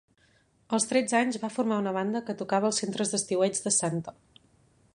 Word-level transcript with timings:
Als 0.77 0.87
tretze 0.91 1.17
anys 1.19 1.37
va 1.43 1.51
formar 1.57 1.77
una 1.83 1.93
banda 1.97 2.21
que 2.29 2.35
tocava 2.39 2.69
als 2.71 2.81
centres 2.85 3.13
d'estiueig 3.13 3.61
de 3.67 3.75
Santa 3.77 4.15